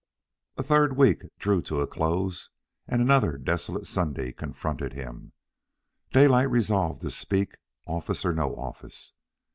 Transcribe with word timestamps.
As 0.57 0.67
the 0.67 0.73
third 0.73 0.97
week 0.97 1.25
drew 1.37 1.61
to 1.61 1.79
a 1.81 1.85
close 1.85 2.49
and 2.87 3.03
another 3.03 3.37
desolate 3.37 3.85
Sunday 3.85 4.31
confronted 4.31 4.93
him, 4.93 5.31
Daylight 6.11 6.49
resolved 6.49 7.03
to 7.03 7.11
speak, 7.11 7.53
office 7.85 8.25
or 8.25 8.33
no 8.33 8.55
office. 8.55 9.13